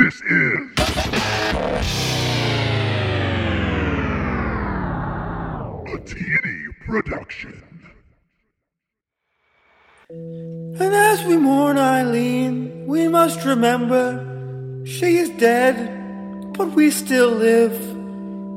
This 0.00 0.22
is 0.22 0.60
a 5.88 5.98
T&E 6.06 6.68
production. 6.86 7.62
And 10.08 10.94
as 10.94 11.22
we 11.24 11.36
mourn 11.36 11.76
Eileen, 11.76 12.86
we 12.86 13.08
must 13.08 13.44
remember 13.44 14.84
she 14.86 15.18
is 15.18 15.28
dead, 15.28 16.54
but 16.54 16.68
we 16.68 16.90
still 16.90 17.32
live. 17.32 17.78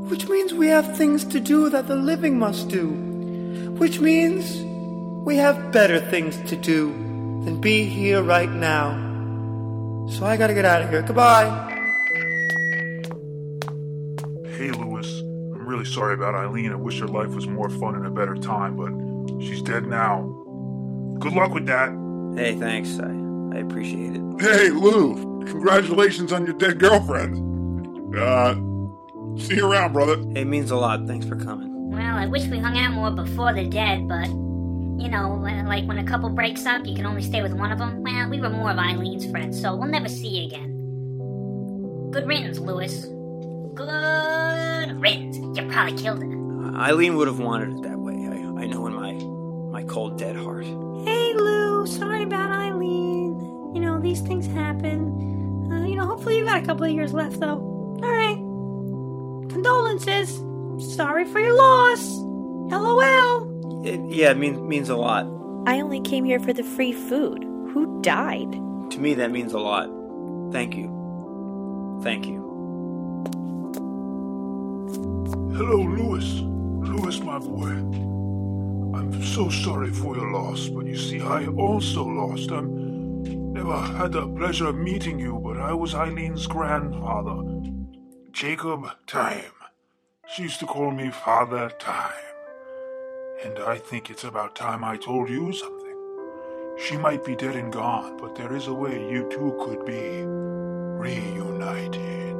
Which 0.09 0.29
means 0.29 0.53
we 0.53 0.67
have 0.67 0.95
things 0.95 1.25
to 1.25 1.41
do 1.41 1.69
that 1.71 1.89
the 1.89 1.97
living 1.97 2.39
must 2.39 2.69
do. 2.69 2.87
Which 3.77 3.99
means 3.99 4.61
we 5.25 5.35
have 5.35 5.73
better 5.73 5.99
things 5.99 6.37
to 6.49 6.55
do 6.55 6.93
than 7.43 7.59
be 7.59 7.83
here 7.83 8.23
right 8.23 8.49
now. 8.49 9.12
So 10.09 10.25
I 10.25 10.37
gotta 10.37 10.53
get 10.53 10.65
out 10.65 10.81
of 10.81 10.89
here. 10.89 11.01
Goodbye. 11.01 11.45
Hey, 14.57 14.71
Lewis. 14.71 15.19
I'm 15.19 15.65
really 15.65 15.85
sorry 15.85 16.13
about 16.13 16.35
Eileen. 16.35 16.71
I 16.71 16.75
wish 16.75 16.99
her 16.99 17.07
life 17.07 17.29
was 17.29 17.47
more 17.47 17.69
fun 17.69 17.95
and 17.95 18.05
a 18.05 18.09
better 18.09 18.35
time, 18.35 18.75
but 18.75 19.41
she's 19.43 19.61
dead 19.61 19.85
now. 19.87 20.21
Good 21.19 21.33
luck 21.33 21.53
with 21.53 21.65
that. 21.67 21.89
Hey, 22.35 22.55
thanks. 22.55 22.99
I, 22.99 23.09
I 23.55 23.59
appreciate 23.61 24.15
it. 24.15 24.21
Hey, 24.41 24.69
Lou. 24.69 25.43
Congratulations 25.45 26.31
on 26.31 26.45
your 26.45 26.55
dead 26.55 26.79
girlfriend. 26.79 28.15
Uh, 28.15 28.55
see 29.37 29.55
you 29.55 29.71
around, 29.71 29.93
brother. 29.93 30.13
It 30.35 30.45
means 30.45 30.71
a 30.71 30.75
lot. 30.75 31.07
Thanks 31.07 31.25
for 31.25 31.35
coming. 31.35 31.91
Well, 31.91 32.15
I 32.15 32.25
wish 32.27 32.45
we 32.47 32.59
hung 32.59 32.77
out 32.77 32.91
more 32.93 33.11
before 33.11 33.53
they're 33.53 33.65
dead, 33.65 34.07
but 34.07 34.27
you 34.97 35.09
know, 35.09 35.33
like 35.67 35.85
when 35.85 35.97
a 35.97 36.03
couple 36.03 36.29
breaks 36.29 36.65
up, 36.65 36.85
you 36.85 36.95
can 36.95 37.05
only 37.05 37.23
stay 37.23 37.41
with 37.41 37.53
one 37.53 37.71
of 37.71 37.79
them. 37.79 38.03
Well, 38.03 38.29
we 38.29 38.39
were 38.39 38.49
more 38.49 38.71
of 38.71 38.77
Eileen's 38.77 39.29
friends, 39.29 39.59
so 39.59 39.75
we'll 39.75 39.89
never 39.89 40.07
see 40.07 40.27
you 40.27 40.47
again. 40.47 40.69
Good 42.11 42.27
riddance, 42.27 42.59
Lewis. 42.59 43.05
Good 43.75 45.01
riddance. 45.01 45.37
You 45.37 45.67
probably 45.67 45.97
killed 45.97 46.21
her. 46.21 46.77
Eileen 46.77 47.15
would 47.17 47.27
have 47.27 47.39
wanted 47.39 47.77
it 47.77 47.81
that 47.83 47.99
way. 47.99 48.13
I, 48.13 48.63
I 48.63 48.65
know 48.67 48.85
in 48.87 48.93
my 48.93 49.13
my 49.71 49.83
cold 49.83 50.17
dead 50.17 50.35
heart. 50.35 50.65
Hey, 50.65 51.33
Lou. 51.33 51.87
Sorry 51.87 52.23
about 52.23 52.51
Eileen. 52.51 53.71
You 53.73 53.81
know, 53.81 53.99
these 53.99 54.21
things 54.21 54.45
happen. 54.47 55.71
Uh, 55.71 55.85
you 55.85 55.95
know, 55.95 56.05
hopefully 56.05 56.37
you 56.37 56.45
got 56.45 56.61
a 56.61 56.65
couple 56.65 56.85
of 56.85 56.91
years 56.91 57.13
left, 57.13 57.39
though. 57.39 57.57
All 57.57 57.99
right. 58.01 58.37
Condolences. 59.49 60.39
Sorry 60.95 61.25
for 61.25 61.39
your 61.39 61.55
loss. 61.57 62.03
LOL. 62.71 63.52
It, 63.83 63.99
yeah, 64.09 64.31
it 64.31 64.37
means 64.37 64.59
means 64.61 64.89
a 64.89 64.95
lot. 64.95 65.25
I 65.67 65.81
only 65.81 65.99
came 65.99 66.23
here 66.23 66.39
for 66.39 66.53
the 66.53 66.63
free 66.63 66.93
food. 66.93 67.43
Who 67.73 68.01
died? 68.01 68.51
To 68.91 68.99
me, 68.99 69.13
that 69.15 69.31
means 69.31 69.53
a 69.53 69.59
lot. 69.59 69.89
Thank 70.53 70.75
you. 70.75 70.87
Thank 72.01 72.27
you. 72.27 72.41
Hello, 75.57 75.81
Lewis. 75.81 76.41
Lewis, 76.89 77.19
my 77.21 77.39
boy. 77.39 77.71
I'm 78.97 79.21
so 79.21 79.49
sorry 79.49 79.91
for 79.91 80.15
your 80.15 80.31
loss, 80.31 80.69
but 80.69 80.85
you 80.85 80.97
see, 80.97 81.19
I 81.19 81.47
also 81.47 82.05
lost. 82.05 82.51
I'm 82.51 83.53
never 83.53 83.77
had 83.77 84.13
the 84.13 84.27
pleasure 84.27 84.67
of 84.67 84.75
meeting 84.75 85.19
you, 85.19 85.39
but 85.43 85.57
I 85.57 85.73
was 85.73 85.93
Eileen's 85.93 86.47
grandfather, 86.47 87.37
Jacob 88.31 88.87
Time. 89.07 89.53
She 90.33 90.43
used 90.43 90.59
to 90.61 90.65
call 90.65 90.91
me 90.91 91.11
Father 91.11 91.69
Time. 91.79 92.32
And 93.43 93.59
I 93.59 93.77
think 93.77 94.09
it's 94.09 94.23
about 94.23 94.55
time 94.55 94.85
I 94.85 94.95
told 94.95 95.29
you 95.29 95.51
something. 95.51 95.97
She 96.77 96.95
might 96.95 97.25
be 97.25 97.35
dead 97.35 97.57
and 97.57 97.73
gone, 97.73 98.15
but 98.17 98.35
there 98.35 98.55
is 98.55 98.67
a 98.67 98.73
way 98.73 99.11
you 99.11 99.27
two 99.29 99.53
could 99.59 99.85
be 99.85 100.23
reunited. 100.23 102.31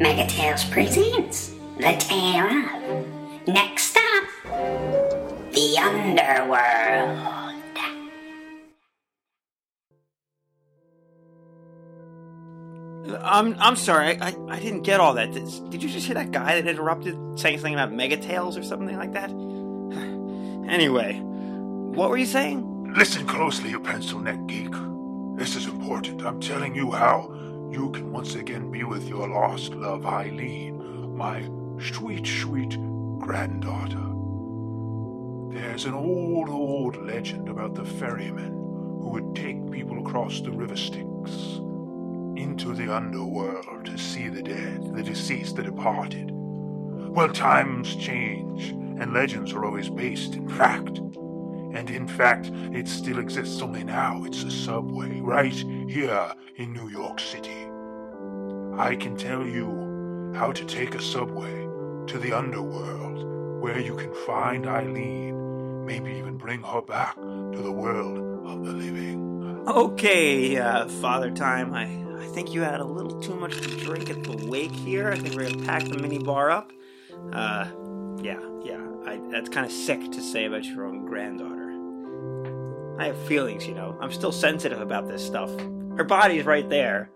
Megatales 0.00 0.68
presents 0.72 1.54
The 1.76 1.94
Tale 1.98 2.46
of. 2.46 3.46
Next 3.46 3.96
up, 3.96 4.24
The 5.52 5.78
Underworld. 5.78 7.39
I'm 13.22 13.56
I'm 13.58 13.76
sorry. 13.76 14.20
I, 14.20 14.28
I, 14.28 14.34
I 14.48 14.60
didn't 14.60 14.82
get 14.82 15.00
all 15.00 15.14
that. 15.14 15.32
Did, 15.32 15.48
did 15.70 15.82
you 15.82 15.88
just 15.88 16.06
hear 16.06 16.14
that 16.14 16.32
guy 16.32 16.60
that 16.60 16.68
interrupted 16.68 17.16
saying 17.38 17.58
something 17.58 17.74
about 17.74 17.92
Mega 17.92 18.16
Megatails 18.16 18.58
or 18.58 18.62
something 18.62 18.96
like 18.96 19.12
that? 19.12 19.30
anyway, 20.70 21.20
what 21.20 22.10
were 22.10 22.18
you 22.18 22.26
saying? 22.26 22.92
Listen 22.96 23.26
closely, 23.26 23.70
you 23.70 23.80
pencil 23.80 24.20
neck 24.20 24.46
geek. 24.46 24.72
This 25.36 25.56
is 25.56 25.66
important. 25.66 26.22
I'm 26.22 26.40
telling 26.40 26.74
you 26.74 26.90
how 26.90 27.32
you 27.70 27.90
can 27.90 28.12
once 28.12 28.34
again 28.34 28.70
be 28.70 28.84
with 28.84 29.08
your 29.08 29.28
lost 29.28 29.74
love, 29.74 30.04
Eileen, 30.04 31.16
my 31.16 31.48
sweet, 31.80 32.26
sweet 32.26 32.76
granddaughter. 33.18 34.06
There's 35.54 35.86
an 35.86 35.94
old, 35.94 36.48
old 36.48 36.96
legend 36.96 37.48
about 37.48 37.74
the 37.74 37.84
ferryman 37.84 38.52
who 38.52 39.08
would 39.10 39.34
take 39.34 39.70
people 39.70 39.98
across 40.00 40.40
the 40.40 40.52
river 40.52 40.76
Styx 40.76 41.60
into 42.40 42.74
the 42.74 42.94
underworld 42.94 43.84
to 43.84 43.98
see 43.98 44.28
the 44.28 44.42
dead, 44.42 44.94
the 44.94 45.02
deceased, 45.02 45.56
the 45.56 45.62
departed. 45.62 46.30
Well, 46.32 47.28
times 47.28 47.96
change, 47.96 48.70
and 48.70 49.12
legends 49.12 49.52
are 49.52 49.64
always 49.64 49.90
based 49.90 50.34
in 50.34 50.48
fact. 50.48 50.98
And 50.98 51.90
in 51.90 52.08
fact, 52.08 52.50
it 52.72 52.88
still 52.88 53.18
exists, 53.18 53.62
only 53.62 53.84
now 53.84 54.24
it's 54.24 54.42
a 54.42 54.50
subway, 54.50 55.20
right 55.20 55.52
here 55.54 56.34
in 56.56 56.72
New 56.72 56.88
York 56.88 57.20
City. 57.20 57.68
I 58.76 58.96
can 58.98 59.16
tell 59.16 59.46
you 59.46 60.32
how 60.34 60.52
to 60.52 60.64
take 60.64 60.94
a 60.94 61.02
subway 61.02 61.68
to 62.06 62.18
the 62.18 62.32
underworld, 62.32 63.62
where 63.62 63.78
you 63.78 63.94
can 63.94 64.12
find 64.26 64.66
Eileen, 64.66 65.84
maybe 65.84 66.12
even 66.12 66.36
bring 66.36 66.62
her 66.62 66.82
back 66.82 67.14
to 67.16 67.60
the 67.62 67.72
world 67.72 68.18
of 68.46 68.64
the 68.64 68.72
living. 68.72 69.64
Okay, 69.68 70.56
uh, 70.56 70.88
Father 70.88 71.30
Time. 71.30 71.74
I 71.74 72.09
I 72.20 72.26
think 72.26 72.52
you 72.52 72.60
had 72.60 72.80
a 72.80 72.84
little 72.84 73.18
too 73.20 73.34
much 73.34 73.56
to 73.60 73.76
drink 73.76 74.10
at 74.10 74.22
the 74.22 74.46
wake 74.46 74.72
here. 74.72 75.10
I 75.10 75.18
think 75.18 75.34
we're 75.34 75.50
gonna 75.50 75.64
pack 75.64 75.84
the 75.84 75.98
mini 75.98 76.18
bar 76.18 76.50
up. 76.50 76.70
Uh, 77.32 77.66
yeah, 78.20 78.38
yeah. 78.62 78.84
I, 79.06 79.18
that's 79.30 79.48
kind 79.48 79.64
of 79.64 79.72
sick 79.72 80.12
to 80.12 80.20
say 80.20 80.44
about 80.44 80.64
your 80.64 80.84
own 80.84 81.06
granddaughter. 81.06 81.56
I 83.00 83.06
have 83.06 83.18
feelings, 83.26 83.66
you 83.66 83.74
know. 83.74 83.96
I'm 84.00 84.12
still 84.12 84.32
sensitive 84.32 84.80
about 84.80 85.08
this 85.08 85.24
stuff. 85.24 85.50
Her 85.96 86.04
body's 86.04 86.44
right 86.44 86.68
there, 86.68 87.10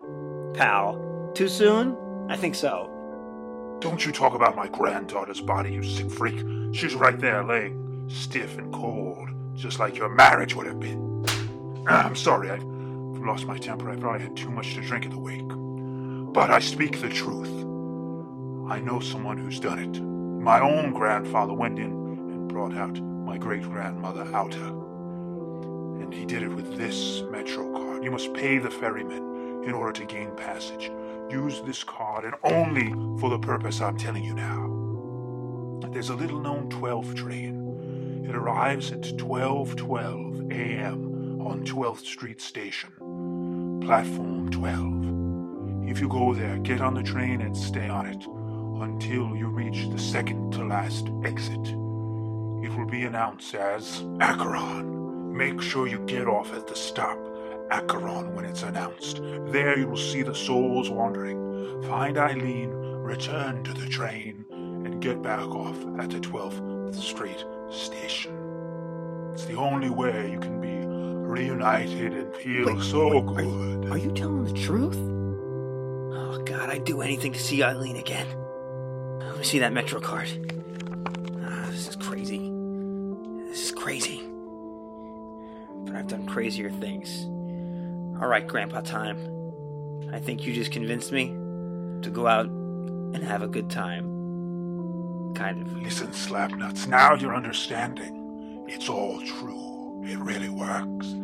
pal. 0.54 1.31
Too 1.34 1.48
soon? 1.48 1.97
I 2.31 2.37
think 2.37 2.54
so. 2.54 2.91
Don't 3.81 4.06
you 4.06 4.10
talk 4.10 4.34
about 4.34 4.56
my 4.56 4.69
granddaughter's 4.69 5.43
body, 5.43 5.75
you 5.75 5.82
sick 5.82 6.10
freak. 6.10 6.38
She's 6.75 6.94
right 6.94 7.19
there, 7.20 7.44
laying 7.44 8.09
stiff 8.09 8.56
and 8.56 8.72
cold, 8.72 9.28
just 9.54 9.78
like 9.78 9.97
your 9.97 10.09
marriage 10.09 10.54
would 10.54 10.66
have 10.66 10.81
been. 10.81 11.26
Ah, 11.87 12.06
I'm 12.06 12.16
sorry, 12.16 12.50
I 12.50 12.59
lost 13.24 13.46
my 13.46 13.58
temper. 13.58 13.90
I 13.90 13.96
probably 13.96 14.22
had 14.22 14.36
too 14.36 14.50
much 14.50 14.74
to 14.74 14.80
drink 14.80 15.04
at 15.04 15.10
the 15.10 15.18
wake. 15.18 15.48
But 16.32 16.50
I 16.50 16.58
speak 16.58 17.00
the 17.00 17.08
truth. 17.08 17.50
I 18.68 18.80
know 18.80 19.00
someone 19.00 19.38
who's 19.38 19.60
done 19.60 19.78
it. 19.78 20.02
My 20.02 20.60
own 20.60 20.92
grandfather 20.92 21.52
went 21.52 21.78
in 21.78 21.92
and 21.92 22.48
brought 22.48 22.74
out 22.74 23.00
my 23.00 23.38
great 23.38 23.62
grandmother 23.62 24.24
Outa. 24.34 24.66
And 26.02 26.12
he 26.12 26.24
did 26.24 26.42
it 26.42 26.48
with 26.48 26.76
this 26.76 27.22
Metro 27.30 27.72
card. 27.72 28.04
You 28.04 28.10
must 28.10 28.34
pay 28.34 28.58
the 28.58 28.70
ferryman 28.70 29.64
in 29.64 29.72
order 29.72 29.92
to 29.92 30.04
gain 30.04 30.30
passage. 30.36 30.90
Use 31.30 31.62
this 31.62 31.82
card 31.84 32.24
and 32.24 32.34
only 32.44 32.90
for 33.18 33.30
the 33.30 33.38
purpose 33.38 33.80
I'm 33.80 33.96
telling 33.96 34.24
you 34.24 34.34
now. 34.34 34.74
There's 35.94 36.10
a 36.10 36.16
little 36.16 36.40
known 36.40 36.69
12 36.70 37.14
train. 37.14 38.25
It 38.28 38.34
arrives 38.34 38.90
at 38.90 39.02
12:12 39.02 40.52
a.m. 40.52 41.13
on 41.44 41.62
12th 41.62 42.06
Street 42.06 42.41
Station, 42.41 42.91
platform 43.85 44.50
12. 44.50 45.91
If 45.91 46.00
you 46.00 46.08
go 46.08 46.32
there, 46.32 46.56
get 46.58 46.81
on 46.81 46.94
the 46.94 47.02
train 47.02 47.43
and 47.43 47.55
stay 47.55 47.87
on 47.87 48.06
it 48.06 48.25
until 48.82 49.37
you 49.37 49.49
reach 49.49 49.91
the 49.91 49.99
second 49.99 50.52
to 50.52 50.64
last 50.64 51.11
exit. 51.23 51.69
It 51.69 52.75
will 52.75 52.87
be 52.91 53.05
announced 53.05 53.55
as 53.55 54.02
Acheron. 54.20 55.37
Make 55.37 55.61
sure 55.61 55.87
you 55.87 55.99
get 56.06 56.26
off 56.26 56.55
at 56.55 56.67
the 56.67 56.75
stop, 56.75 57.19
Acheron, 57.70 58.35
when 58.35 58.47
it's 58.47 58.62
announced. 58.62 59.20
There 59.52 59.79
you 59.79 59.87
will 59.87 59.99
see 59.99 60.23
the 60.23 60.35
souls 60.35 60.88
wandering. 60.88 61.82
Find 61.82 62.17
Eileen, 62.17 62.70
return 62.70 63.62
to 63.64 63.75
the 63.75 63.87
train, 63.87 64.47
and 64.50 65.02
get 65.02 65.23
back 65.23 65.47
off 65.47 65.76
at 65.99 66.08
the 66.08 66.20
12th 66.20 66.94
Street 66.94 67.44
station. 67.70 68.32
It's 69.35 69.44
the 69.44 69.56
only 69.56 69.90
way 69.90 70.31
you 70.31 70.38
can 70.38 70.61
be 70.61 70.94
reunited 71.34 72.12
and 72.12 72.34
feel 72.36 72.66
Wait, 72.66 72.82
so 72.82 73.20
wait, 73.20 73.44
good. 73.44 73.90
Are 73.90 73.98
you 73.98 74.12
telling 74.12 74.44
the 74.44 74.52
truth? 74.52 74.96
Oh, 74.96 76.40
God, 76.44 76.70
I'd 76.70 76.84
do 76.84 77.02
anything 77.02 77.32
to 77.32 77.40
see 77.40 77.62
Eileen 77.62 77.96
again. 77.96 78.26
Let 79.19 79.38
me 79.38 79.44
see 79.44 79.58
that 79.58 79.72
Metro 79.72 80.00
card. 80.00 80.28
Ah, 81.42 81.66
this 81.70 81.88
is 81.88 81.96
crazy. 81.96 82.50
This 83.48 83.64
is 83.64 83.72
crazy. 83.72 84.22
But 85.84 85.96
I've 85.96 86.06
done 86.06 86.26
crazier 86.26 86.70
things. 86.70 87.25
All 88.20 88.28
right, 88.28 88.46
Grandpa 88.46 88.82
Time. 88.82 89.19
I 90.12 90.20
think 90.20 90.46
you 90.46 90.52
just 90.52 90.70
convinced 90.70 91.10
me 91.10 91.26
to 92.02 92.10
go 92.12 92.28
out 92.28 92.46
and 92.46 93.25
have 93.25 93.42
a 93.42 93.48
good 93.48 93.70
time. 93.70 94.04
Kind 95.34 95.62
of. 95.62 95.82
Listen, 95.82 96.08
Slapnuts, 96.12 96.87
now 96.87 97.14
you're 97.14 97.34
understanding. 97.34 98.64
It's 98.69 98.88
all 98.88 99.20
true. 99.22 100.00
It 100.04 100.19
really 100.19 100.48
works. 100.48 101.14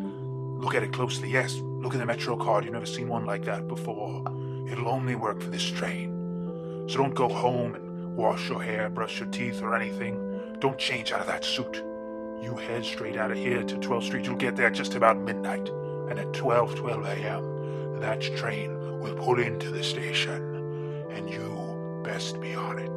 Look 0.60 0.74
at 0.74 0.82
it 0.82 0.92
closely, 0.92 1.30
yes. 1.30 1.56
Look 1.56 1.94
at 1.94 2.00
the 2.00 2.04
Metro 2.04 2.36
card. 2.36 2.64
You've 2.64 2.74
never 2.74 2.84
seen 2.84 3.08
one 3.08 3.24
like 3.24 3.46
that 3.46 3.66
before. 3.66 4.22
It'll 4.70 4.88
only 4.88 5.14
work 5.14 5.40
for 5.40 5.48
this 5.48 5.64
train. 5.64 6.86
So 6.86 6.98
don't 6.98 7.14
go 7.14 7.30
home 7.30 7.74
and 7.74 8.14
wash 8.14 8.50
your 8.50 8.62
hair, 8.62 8.90
brush 8.90 9.20
your 9.20 9.30
teeth, 9.30 9.62
or 9.62 9.74
anything. 9.74 10.58
Don't 10.58 10.76
change 10.76 11.12
out 11.12 11.20
of 11.20 11.26
that 11.28 11.46
suit. 11.46 11.82
You 12.42 12.56
head 12.56 12.84
straight 12.84 13.16
out 13.16 13.30
of 13.30 13.38
here 13.38 13.62
to 13.62 13.76
12th 13.76 14.04
Street. 14.04 14.26
You'll 14.26 14.36
get 14.36 14.54
there 14.54 14.68
just 14.68 14.96
about 14.96 15.16
midnight. 15.16 15.70
And 16.10 16.18
at 16.18 16.30
12, 16.34 16.74
12 16.74 17.06
a.m., 17.06 18.00
that 18.00 18.20
train 18.20 19.00
will 19.00 19.14
pull 19.14 19.38
into 19.40 19.70
the 19.70 19.82
station. 19.82 20.42
And 21.10 21.30
you 21.30 22.02
best 22.04 22.38
be 22.38 22.54
on 22.54 22.78
it. 22.78 22.90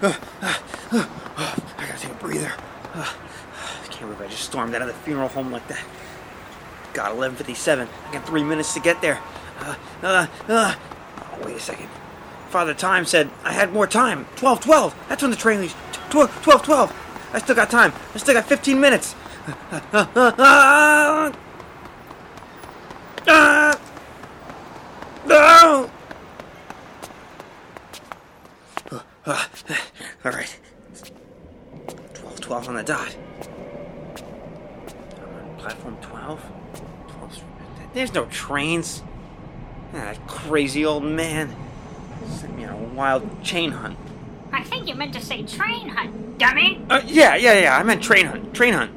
Take 0.00 0.12
a 0.42 0.55
breather. 2.26 2.52
Uh, 2.92 3.08
I 3.84 3.86
can't 3.86 4.00
believe 4.00 4.20
I 4.20 4.26
just 4.26 4.42
stormed 4.42 4.74
out 4.74 4.82
of 4.82 4.88
the 4.88 4.94
funeral 4.94 5.28
home 5.28 5.52
like 5.52 5.66
that. 5.68 5.84
God, 6.92 7.16
11:57. 7.16 7.88
I 8.08 8.12
got 8.12 8.26
three 8.26 8.42
minutes 8.42 8.74
to 8.74 8.80
get 8.80 9.00
there. 9.00 9.20
Uh, 9.60 9.74
uh, 10.02 10.26
uh. 10.48 10.74
Oh, 11.18 11.46
wait 11.46 11.56
a 11.56 11.60
second. 11.60 11.88
Father 12.50 12.74
Time 12.74 13.04
said 13.04 13.30
I 13.44 13.52
had 13.52 13.72
more 13.72 13.86
time. 13.86 14.26
12, 14.36 14.60
12. 14.60 14.94
That's 15.08 15.22
when 15.22 15.30
the 15.30 15.36
train 15.36 15.60
leaves. 15.60 15.74
12, 16.10 16.42
12, 16.42 16.62
12. 16.64 17.30
I 17.32 17.38
still 17.38 17.54
got 17.54 17.70
time. 17.70 17.92
I 18.14 18.18
still 18.18 18.34
got 18.34 18.46
15 18.46 18.80
minutes. 18.80 19.14
Uh, 19.70 19.80
uh, 19.92 20.06
uh, 20.16 20.32
uh, 20.38 21.32
uh, 23.28 23.78
no. 25.26 25.90
Uh, 28.90 29.00
uh, 29.26 29.44
all 30.24 30.32
right. 30.32 30.58
12, 32.56 32.64
12 32.64 32.68
on 32.68 32.74
the 32.74 32.82
dot. 32.82 33.16
I'm 35.20 35.50
on 35.50 35.56
platform 35.58 35.96
12? 36.00 36.40
12 37.08 37.44
There's 37.92 38.14
no 38.14 38.24
trains. 38.26 39.02
Ah, 39.92 39.96
that 39.98 40.26
crazy 40.26 40.84
old 40.84 41.04
man 41.04 41.54
sent 42.28 42.56
me 42.56 42.64
on 42.64 42.72
a 42.72 42.76
wild 42.94 43.42
chain 43.42 43.72
hunt. 43.72 43.98
I 44.52 44.62
think 44.62 44.88
you 44.88 44.94
meant 44.94 45.12
to 45.14 45.20
say 45.20 45.42
train 45.42 45.88
hunt, 45.88 46.38
dummy. 46.38 46.82
Uh, 46.88 47.02
yeah, 47.04 47.36
yeah, 47.36 47.60
yeah. 47.60 47.76
I 47.76 47.82
meant 47.82 48.02
train 48.02 48.26
hunt. 48.26 48.54
Train 48.54 48.72
hunt. 48.72 48.90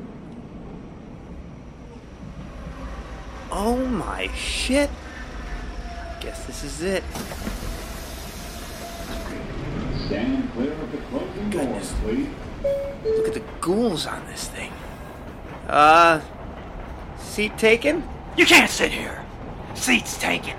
Oh 3.51 3.75
my 3.75 4.29
shit. 4.33 4.89
Guess 6.21 6.45
this 6.45 6.63
is 6.63 6.81
it. 6.81 7.03
Stand 10.05 10.51
clear 10.53 10.71
of 10.71 10.91
the 10.91 10.97
closing 11.09 11.49
Goodness. 11.49 11.91
doors, 11.91 12.01
please. 12.01 12.29
Look 12.63 13.27
at 13.27 13.33
the 13.33 13.43
ghouls 13.61 14.05
on 14.05 14.25
this 14.27 14.47
thing. 14.47 14.71
Uh, 15.67 16.21
seat 17.17 17.57
taken? 17.57 18.07
You 18.37 18.45
can't 18.45 18.69
sit 18.69 18.91
here. 18.91 19.23
Seat's 19.75 20.17
taken. 20.17 20.55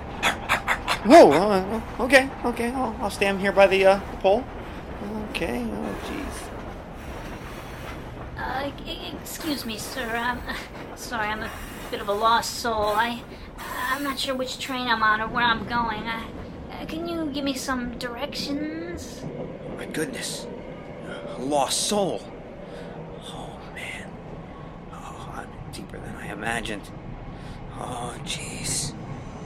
Whoa, 1.05 1.31
uh, 1.31 1.81
okay, 1.99 2.29
okay. 2.45 2.71
I'll, 2.71 2.95
I'll 3.01 3.09
stand 3.09 3.39
here 3.39 3.51
by 3.51 3.67
the, 3.67 3.85
uh, 3.85 3.99
pole. 4.19 4.43
Okay, 5.29 5.65
oh 5.65 5.95
jeez. 6.05 6.51
Uh, 8.37 8.71
excuse 9.21 9.65
me, 9.65 9.77
sir. 9.77 10.05
I'm 10.15 10.41
sorry. 10.95 11.27
I'm 11.27 11.41
a 11.41 11.49
bit 11.89 12.01
of 12.01 12.07
a 12.07 12.13
lost 12.13 12.55
soul. 12.55 12.93
I, 12.95 13.23
I'm 13.89 14.03
not 14.03 14.19
sure 14.19 14.35
which 14.35 14.59
train 14.59 14.87
I'm 14.87 15.01
on 15.01 15.21
or 15.21 15.27
where 15.27 15.43
I'm 15.43 15.65
going. 15.67 16.03
I, 16.03 16.25
uh, 16.71 16.85
can 16.85 17.07
you 17.07 17.25
give 17.33 17.43
me 17.43 17.53
some 17.53 17.97
directions? 17.97 19.23
My 19.77 19.85
goodness. 19.85 20.45
Lost 21.41 21.87
soul. 21.87 22.21
Oh, 23.23 23.59
man. 23.73 24.09
Oh, 24.93 25.33
I'm 25.35 25.71
deeper 25.73 25.97
than 25.97 26.15
I 26.15 26.31
imagined. 26.31 26.89
Oh, 27.73 28.15
jeez. 28.23 28.93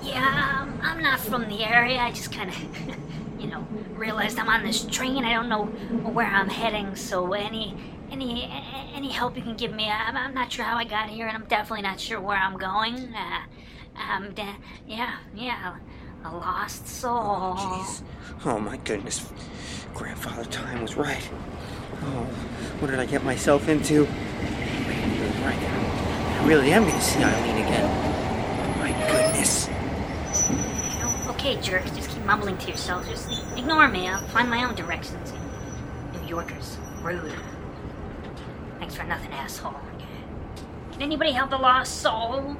Yeah, 0.03 0.61
um, 0.61 0.77
I'm 0.83 1.01
not 1.01 1.19
from 1.21 1.47
the 1.47 1.63
area. 1.63 1.99
I 1.99 2.11
just 2.11 2.33
kind 2.33 2.49
of, 2.49 2.57
you 3.39 3.47
know, 3.47 3.65
realized 3.93 4.37
I'm 4.37 4.49
on 4.49 4.63
this 4.63 4.83
train. 4.85 5.23
I 5.23 5.33
don't 5.33 5.47
know 5.47 5.65
where 5.65 6.27
I'm 6.27 6.49
heading. 6.49 6.95
So 6.97 7.31
any, 7.33 7.73
any, 8.11 8.51
any 8.93 9.09
help 9.09 9.37
you 9.37 9.41
can 9.41 9.55
give 9.55 9.73
me? 9.73 9.89
I'm, 9.89 10.17
I'm 10.17 10.33
not 10.33 10.51
sure 10.51 10.65
how 10.65 10.77
I 10.77 10.83
got 10.83 11.09
here, 11.09 11.27
and 11.27 11.35
I'm 11.35 11.45
definitely 11.45 11.83
not 11.83 11.99
sure 11.99 12.19
where 12.19 12.37
I'm 12.37 12.57
going. 12.57 13.13
Uh, 13.15 13.39
um, 14.11 14.33
da- 14.33 14.57
yeah, 14.85 15.15
yeah, 15.33 15.77
a 16.25 16.35
lost 16.35 16.87
soul. 16.89 17.55
Jeez. 17.55 18.01
Oh, 18.43 18.59
my 18.59 18.75
goodness. 18.77 19.25
Grandfather 19.93 20.43
Time 20.45 20.81
was 20.81 20.97
right. 20.97 21.29
Oh, 22.03 22.27
what 22.79 22.91
did 22.91 22.99
I 22.99 23.05
get 23.05 23.23
myself 23.23 23.67
into? 23.69 24.07
I 25.43 26.47
really 26.47 26.71
am 26.71 26.85
to 26.85 27.01
see 27.01 27.23
Eileen 27.23 27.57
again. 27.65 28.79
My 28.79 28.91
goodness. 29.07 29.69
Okay, 31.29 31.59
jerk. 31.61 31.85
Just 31.95 32.09
keep 32.11 32.23
mumbling 32.25 32.57
to 32.59 32.69
yourself. 32.69 33.07
Just 33.07 33.29
ignore 33.57 33.87
me. 33.87 34.07
I'll 34.07 34.25
find 34.27 34.49
my 34.49 34.63
own 34.63 34.75
directions. 34.75 35.33
New 36.13 36.27
Yorkers, 36.27 36.77
rude. 37.01 37.33
Thanks 38.79 38.95
for 38.95 39.03
nothing, 39.03 39.31
asshole. 39.31 39.73
Can 40.91 41.01
anybody 41.01 41.31
help 41.31 41.49
the 41.49 41.57
lost 41.57 42.01
soul? 42.01 42.55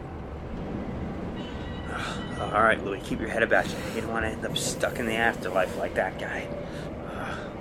All 2.40 2.64
right, 2.64 2.84
Louis, 2.84 3.00
keep 3.02 3.20
your 3.20 3.30
head 3.30 3.44
about 3.44 3.68
you. 3.68 3.76
You 3.96 4.02
don't 4.02 4.12
want 4.12 4.26
to 4.26 4.32
end 4.32 4.46
up 4.46 4.58
stuck 4.58 5.00
in 5.00 5.06
the 5.06 5.16
afterlife 5.16 5.78
like 5.78 5.94
that 5.96 6.20
guy. 6.20 6.48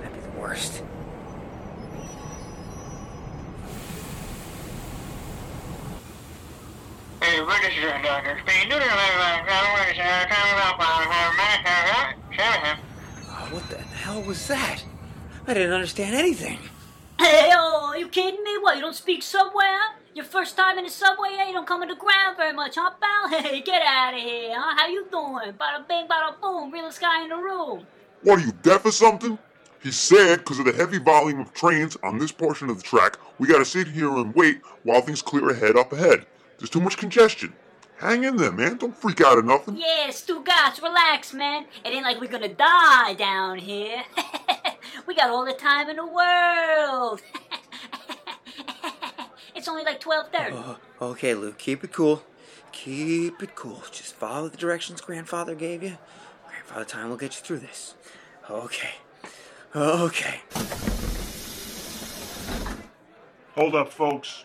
That'd 0.00 0.15
be 0.15 0.20
the 0.20 0.41
worst. 0.41 0.82
Hey, 7.44 7.69
register, 7.69 8.00
Dr. 8.02 8.41
Speed. 8.41 8.70
Do 8.70 8.76
the 8.76 8.81
Shanahan. 9.94 10.79
Oh, 13.29 13.48
what 13.51 13.69
the 13.69 13.77
hell 13.77 14.22
was 14.22 14.48
that? 14.48 14.82
I 15.46 15.53
didn't 15.53 15.72
understand 15.72 16.15
anything. 16.15 16.58
Hey, 17.19 17.51
oh, 17.53 17.89
are 17.91 17.98
you 17.98 18.08
kidding 18.08 18.43
me? 18.43 18.53
What, 18.60 18.77
you 18.77 18.81
don't 18.81 18.94
speak 18.94 19.22
subway, 19.22 19.65
huh? 19.67 19.93
Your 20.15 20.24
first 20.24 20.56
time 20.56 20.79
in 20.79 20.84
the 20.84 20.91
subway, 20.91 21.34
yeah? 21.36 21.46
You 21.46 21.53
don't 21.53 21.67
come 21.67 21.82
in 21.82 21.89
the 21.89 21.96
ground 21.96 22.39
very 22.39 22.55
much, 22.55 22.77
huh, 22.77 22.93
pal? 23.01 23.29
Hey, 23.43 23.60
get 23.60 23.82
out 23.82 24.15
of 24.15 24.20
here, 24.20 24.55
huh? 24.56 24.77
How 24.79 24.89
you 24.89 25.06
doing? 25.10 25.53
Bada 25.53 25.86
bing, 25.86 26.06
bada 26.08 26.41
boom, 26.41 26.72
realest 26.72 27.01
guy 27.01 27.24
in 27.24 27.29
the 27.29 27.36
room. 27.36 27.84
What 28.22 28.39
are 28.39 28.46
you, 28.46 28.53
deaf 28.63 28.86
or 28.86 28.93
something? 28.93 29.39
He 29.82 29.91
said 29.91 30.39
because 30.39 30.60
of 30.60 30.65
the 30.65 30.72
heavy 30.72 30.98
volume 30.98 31.41
of 31.41 31.53
trains 31.53 31.98
on 32.03 32.19
this 32.19 32.32
portion 32.32 32.70
of 32.70 32.79
the 32.79 32.82
track, 32.82 33.19
we 33.39 33.48
gotta 33.48 33.67
sit 33.67 33.86
here 33.86 34.08
and 34.17 34.34
wait 34.34 34.63
while 34.84 35.03
things 35.03 35.20
clear 35.20 35.51
ahead 35.51 35.77
up 35.77 35.93
ahead. 35.93 36.24
There's 36.58 36.70
too 36.70 36.81
much 36.81 36.96
congestion. 36.96 37.55
Hang 37.99 38.25
in 38.25 38.37
there, 38.37 38.53
man. 38.53 38.77
Don't 38.77 38.96
freak 38.96 39.20
out 39.20 39.39
or 39.39 39.43
nothing. 39.43 39.77
Yeah, 39.77 40.11
Stu 40.11 40.43
Goss, 40.43 40.82
relax, 40.82 41.32
man. 41.32 41.67
It 41.84 41.93
ain't 41.93 42.05
like 42.05 42.20
we're 42.20 42.27
gonna 42.27 42.49
die 42.53 43.15
down 43.15 43.58
here. 43.58 44.03
we 45.06 45.15
got 45.15 45.31
all 45.31 45.44
the 45.44 45.53
time 45.53 45.89
in 45.89 45.96
the 45.96 46.06
world. 46.06 47.23
it's 49.55 49.69
only 49.69 49.84
like 49.84 50.01
12.30. 50.01 50.53
Uh, 51.01 51.05
okay, 51.05 51.34
Luke, 51.34 51.58
keep 51.58 51.84
it 51.84 51.93
cool. 51.93 52.23
Keep 52.73 53.43
it 53.43 53.55
cool. 53.55 53.84
Just 53.93 54.15
follow 54.15 54.49
the 54.49 54.56
directions 54.56 55.01
grandfather 55.01 55.55
gave 55.55 55.82
you. 55.82 55.96
Grandfather 56.49 56.84
Time 56.84 57.08
will 57.08 57.17
get 57.17 57.37
you 57.37 57.43
through 57.43 57.61
this. 57.61 57.94
Okay. 58.51 58.94
Okay. 59.75 60.41
Hold 63.55 63.77
up, 63.77 63.93
folks. 63.93 64.44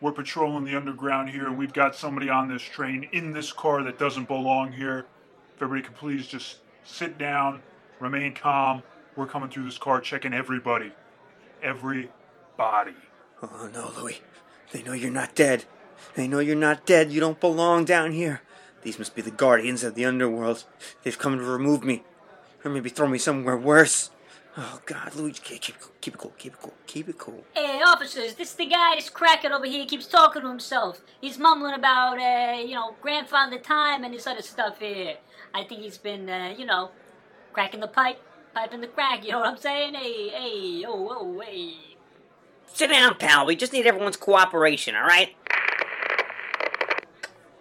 We're 0.00 0.12
patrolling 0.12 0.64
the 0.64 0.76
underground 0.76 1.28
here, 1.28 1.46
and 1.46 1.58
we've 1.58 1.72
got 1.72 1.94
somebody 1.94 2.30
on 2.30 2.48
this 2.48 2.62
train 2.62 3.08
in 3.12 3.32
this 3.32 3.52
car 3.52 3.82
that 3.82 3.98
doesn't 3.98 4.28
belong 4.28 4.72
here. 4.72 5.06
If 5.56 5.62
everybody 5.62 5.86
could 5.86 5.96
please 5.96 6.26
just 6.26 6.58
sit 6.84 7.18
down, 7.18 7.60
remain 7.98 8.34
calm. 8.34 8.82
We're 9.14 9.26
coming 9.26 9.50
through 9.50 9.64
this 9.64 9.76
car, 9.76 10.00
checking 10.00 10.32
everybody. 10.32 10.92
Everybody. 11.62 12.94
Oh 13.42 13.68
no, 13.72 13.92
Louis. 13.98 14.22
They 14.72 14.82
know 14.82 14.94
you're 14.94 15.10
not 15.10 15.34
dead. 15.34 15.64
They 16.14 16.26
know 16.26 16.38
you're 16.38 16.56
not 16.56 16.86
dead. 16.86 17.12
You 17.12 17.20
don't 17.20 17.40
belong 17.40 17.84
down 17.84 18.12
here. 18.12 18.40
These 18.82 18.98
must 18.98 19.14
be 19.14 19.20
the 19.20 19.30
guardians 19.30 19.84
of 19.84 19.94
the 19.94 20.06
underworld. 20.06 20.64
They've 21.02 21.18
come 21.18 21.36
to 21.36 21.44
remove 21.44 21.84
me. 21.84 22.04
Or 22.64 22.70
maybe 22.70 22.88
throw 22.88 23.06
me 23.06 23.18
somewhere 23.18 23.56
worse. 23.56 24.10
Oh 24.62 24.78
God, 24.84 25.14
Luigi, 25.14 25.40
keep, 25.42 25.62
keep, 25.62 25.76
keep 26.02 26.14
it 26.14 26.18
cool, 26.18 26.34
keep 26.36 26.52
it 26.52 26.60
cool, 26.60 26.74
keep 26.86 27.08
it 27.08 27.16
cool. 27.16 27.44
Hey, 27.54 27.80
officers, 27.80 28.34
this 28.34 28.50
is 28.50 28.54
the 28.56 28.66
guy, 28.66 28.94
this 28.94 29.08
cracker 29.08 29.50
over 29.50 29.64
here, 29.64 29.86
keeps 29.86 30.06
talking 30.06 30.42
to 30.42 30.48
himself. 30.48 31.00
He's 31.18 31.38
mumbling 31.38 31.72
about, 31.72 32.18
uh, 32.18 32.60
you 32.60 32.74
know, 32.74 32.94
grandfather 33.00 33.58
time 33.58 34.04
and 34.04 34.12
this 34.12 34.26
other 34.26 34.42
stuff 34.42 34.78
here. 34.78 35.16
I 35.54 35.64
think 35.64 35.80
he's 35.80 35.96
been, 35.96 36.28
uh, 36.28 36.54
you 36.58 36.66
know, 36.66 36.90
cracking 37.54 37.80
the 37.80 37.88
pipe, 37.88 38.20
piping 38.52 38.82
the 38.82 38.88
crack, 38.88 39.24
you 39.24 39.30
know 39.30 39.38
what 39.40 39.48
I'm 39.48 39.56
saying? 39.56 39.94
Hey, 39.94 40.28
hey, 40.28 40.84
oh, 40.86 41.08
oh, 41.10 41.40
hey. 41.40 41.72
Sit 42.66 42.90
down, 42.90 43.14
pal. 43.14 43.46
We 43.46 43.56
just 43.56 43.72
need 43.72 43.86
everyone's 43.86 44.18
cooperation, 44.18 44.94
all 44.94 45.06
right? 45.06 45.34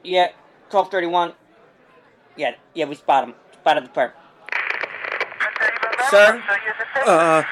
Yeah, 0.04 0.34
twelve 0.70 0.92
thirty-one. 0.92 1.32
Yeah, 2.36 2.56
yeah, 2.74 2.86
we 2.86 2.96
spot 2.96 3.24
him. 3.24 3.36
Spotted 3.54 3.86
the 3.86 3.90
perp. 3.90 4.12
Sir? 6.10 6.44
Uh, 7.06 7.44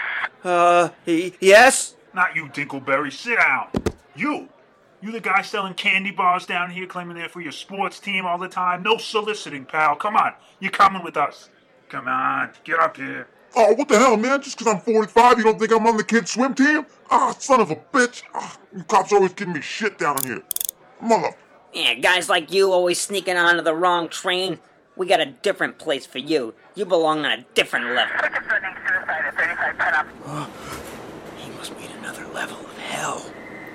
uh, 0.44 0.90
he, 1.06 1.34
yes? 1.40 1.96
Not 2.14 2.36
you, 2.36 2.48
Dinkleberry. 2.48 3.12
Sit 3.12 3.38
down. 3.38 3.68
You. 4.16 4.50
You 5.02 5.12
the 5.12 5.20
guy 5.20 5.44
selling 5.44 5.76
candy 5.76 6.12
bars 6.12 6.46
down 6.48 6.72
here, 6.72 6.88
claiming 6.88 7.16
they're 7.18 7.30
for 7.30 7.42
your 7.42 7.52
sports 7.52 8.00
team 8.00 8.26
all 8.26 8.38
the 8.40 8.48
time? 8.48 8.82
No 8.82 8.98
soliciting, 8.98 9.66
pal. 9.66 9.96
Come 9.96 10.16
on. 10.16 10.34
You're 10.60 10.72
coming 10.72 11.04
with 11.04 11.18
us. 11.18 11.50
Come 11.90 12.08
on. 12.08 12.50
Get 12.64 12.80
up 12.80 12.98
here. 12.98 13.28
Oh, 13.56 13.74
what 13.74 13.88
the 13.88 13.98
hell, 13.98 14.18
man? 14.18 14.42
Just 14.42 14.58
'cause 14.58 14.68
I'm 14.68 14.80
45, 14.82 15.38
you 15.38 15.44
don't 15.44 15.60
think 15.60 15.72
I'm 15.72 15.86
on 15.88 15.98
the 15.98 16.04
kids' 16.04 16.32
swim 16.32 16.54
team? 16.54 16.86
Ah, 17.10 17.34
son 17.38 17.62
of 17.62 17.72
a 17.72 17.76
bitch. 17.76 18.24
Ah, 18.34 18.58
you 18.76 18.84
cops 18.84 19.14
always 19.14 19.34
giving 19.34 19.54
me 19.54 19.62
shit 19.62 19.98
down 19.98 20.22
here. 20.24 20.42
Mother. 21.02 21.36
Yeah, 21.74 21.94
guys 21.96 22.28
like 22.30 22.52
you 22.52 22.72
always 22.72 23.00
sneaking 23.00 23.38
onto 23.38 23.62
the 23.62 23.74
wrong 23.76 24.10
train. 24.10 24.60
We 24.98 25.06
got 25.06 25.20
a 25.20 25.28
different 25.28 25.78
place 25.78 26.08
for 26.08 26.18
you. 26.18 26.56
You 26.74 26.86
belong 26.86 27.24
on 27.24 27.32
a 27.32 27.46
different 27.54 27.94
level. 27.94 28.16
he 31.38 31.52
must 31.52 31.78
be 31.78 31.86
in 31.86 31.92
another 32.00 32.26
level 32.30 32.58
of 32.58 32.78
hell. 32.80 33.24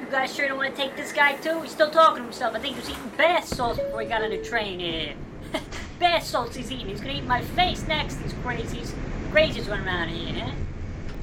You 0.01 0.07
guys 0.11 0.35
sure 0.35 0.49
don't 0.49 0.59
want 0.59 0.75
to 0.75 0.77
take 0.77 0.97
this 0.97 1.13
guy 1.13 1.37
too? 1.37 1.63
He's 1.63 1.71
still 1.71 1.91
talking 1.91 2.19
to 2.19 2.25
himself. 2.25 2.57
I 2.57 2.59
think 2.59 2.75
he 2.75 2.81
was 2.81 2.91
eating 2.91 3.13
bath 3.17 3.47
salts 3.47 3.79
before 3.79 4.01
he 4.01 4.09
got 4.09 4.25
on 4.25 4.31
the 4.31 4.43
train 4.43 4.81
here. 4.81 5.15
bath 6.01 6.25
salts 6.25 6.57
he's 6.57 6.73
eating. 6.73 6.89
He's 6.89 7.01
gonna 7.01 7.15
eat 7.15 7.25
my 7.25 7.41
face 7.41 7.87
next, 7.87 8.17
these 8.17 8.33
crazies. 8.35 8.93
Crazies 9.31 9.71
running 9.71 9.87
around 9.87 10.09
here, 10.09 10.45
huh? 10.45 10.51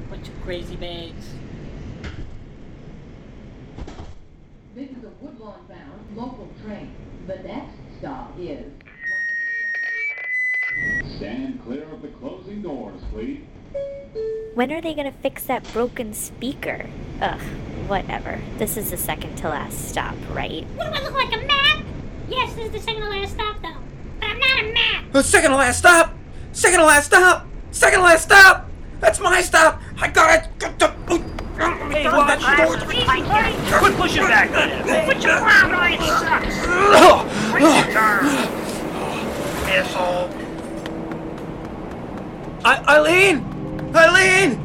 Bunch 0.08 0.28
of 0.28 0.42
crazy 0.42 0.76
bags. 0.76 1.26
This 4.74 4.88
is 4.88 5.04
a 5.04 5.10
Woodlawn 5.20 5.66
bound 5.68 6.16
local 6.16 6.48
train. 6.64 6.94
The 7.26 7.36
next 7.36 7.74
stop 7.98 8.32
is. 8.38 8.64
Stand 11.20 11.62
clear 11.62 11.82
of 11.82 12.00
the 12.00 12.08
closing 12.08 12.62
doors, 12.62 12.98
please. 13.12 13.42
When 14.54 14.72
are 14.72 14.80
they 14.80 14.94
gonna 14.94 15.12
fix 15.12 15.42
that 15.44 15.70
broken 15.70 16.14
speaker? 16.14 16.88
Ugh, 17.20 17.38
whatever. 17.88 18.40
This 18.56 18.78
is 18.78 18.90
the 18.90 18.96
second 18.96 19.36
to 19.36 19.50
last 19.50 19.90
stop, 19.90 20.14
right? 20.30 20.64
What 20.76 20.86
do 20.86 20.98
I 20.98 21.02
look 21.02 21.12
like, 21.12 21.30
a 21.34 21.44
map? 21.44 21.84
Yes, 22.26 22.54
this 22.54 22.64
is 22.68 22.72
the 22.72 22.80
second 22.80 23.02
to 23.02 23.10
last 23.10 23.34
stop, 23.34 23.60
though. 23.60 23.76
But 24.18 24.30
I'm 24.30 24.38
not 24.38 24.60
a 24.60 24.72
map. 24.72 25.14
Uh, 25.14 25.20
second 25.20 25.50
to 25.50 25.56
last 25.56 25.80
stop! 25.80 26.14
Second 26.52 26.78
to 26.78 26.86
last 26.86 27.04
stop! 27.04 27.46
Second 27.70 27.98
to 27.98 28.04
last 28.06 28.22
stop! 28.22 28.70
That's 29.00 29.20
my 29.20 29.42
stop! 29.42 29.82
I 30.00 30.08
got 30.08 30.38
it! 30.38 30.48
Hey, 31.92 32.06
watch 32.06 32.40
Quit 33.78 33.94
pushing 33.98 34.22
back 34.22 34.50
there. 34.52 35.04
Put 35.04 35.22
your 35.22 35.32
arm 35.32 35.74
on 35.74 35.92
it, 35.92 36.00
sucks. 36.00 36.56
Asshole. 39.68 40.39
I- 42.64 42.84
Eileen! 42.96 43.44
Eileen! 43.94 44.58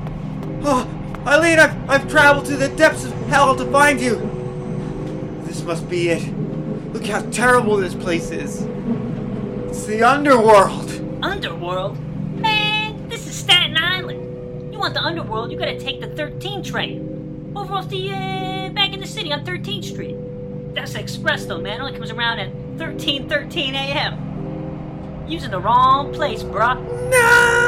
Oh, 0.63 0.87
Eileen, 1.25 1.59
I've, 1.59 1.89
I've 1.89 2.09
traveled 2.09 2.45
to 2.47 2.57
the 2.57 2.69
depths 2.69 3.05
of 3.05 3.13
hell 3.27 3.55
to 3.55 3.65
find 3.71 3.99
you. 3.99 4.15
This 5.45 5.63
must 5.63 5.89
be 5.89 6.09
it. 6.09 6.23
Look 6.93 7.05
how 7.05 7.21
terrible 7.31 7.77
this 7.77 7.93
place 7.95 8.31
is. 8.31 8.61
It's 9.69 9.85
the 9.85 10.03
underworld. 10.03 10.91
Underworld? 11.23 11.97
Man, 12.39 13.07
this 13.09 13.27
is 13.27 13.35
Staten 13.35 13.77
Island. 13.77 14.73
You 14.73 14.79
want 14.79 14.93
the 14.93 15.01
underworld, 15.01 15.51
you 15.51 15.57
gotta 15.57 15.79
take 15.79 16.01
the 16.01 16.07
13 16.07 16.63
train. 16.63 17.53
Over 17.55 17.75
off 17.75 17.89
the, 17.89 18.11
uh, 18.11 18.69
back 18.69 18.93
in 18.93 18.99
the 18.99 19.07
city 19.07 19.31
on 19.31 19.45
13th 19.45 19.85
Street. 19.85 20.15
That's 20.73 20.93
the 20.93 20.99
express, 20.99 21.45
though, 21.45 21.59
man. 21.61 21.79
It 21.79 21.83
only 21.83 21.97
comes 21.97 22.11
around 22.11 22.39
at 22.39 22.51
13:13 22.77 23.73
a.m. 23.75 25.25
Using 25.27 25.51
the 25.51 25.59
wrong 25.59 26.13
place, 26.13 26.43
bruh. 26.43 26.75
Thanks 27.11 27.64